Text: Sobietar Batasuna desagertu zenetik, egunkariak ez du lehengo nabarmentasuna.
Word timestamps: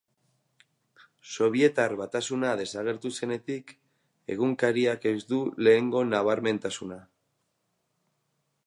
Sobietar 1.35 1.93
Batasuna 1.99 2.55
desagertu 2.61 3.11
zenetik, 3.19 3.75
egunkariak 4.37 5.07
ez 5.13 5.17
du 5.35 5.45
lehengo 5.69 6.03
nabarmentasuna. 6.11 7.03